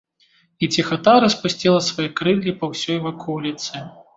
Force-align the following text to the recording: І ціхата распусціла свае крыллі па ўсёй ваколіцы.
І 0.63 0.69
ціхата 0.77 1.13
распусціла 1.25 1.79
свае 1.89 2.07
крыллі 2.21 2.57
па 2.63 2.73
ўсёй 2.73 2.97
ваколіцы. 3.07 3.73